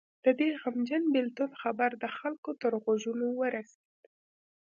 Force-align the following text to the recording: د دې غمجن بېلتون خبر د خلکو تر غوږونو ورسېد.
د 0.25 0.27
دې 0.39 0.49
غمجن 0.61 1.03
بېلتون 1.13 1.51
خبر 1.61 1.89
د 2.03 2.05
خلکو 2.17 2.49
تر 2.61 2.71
غوږونو 2.83 3.27
ورسېد. 3.39 3.83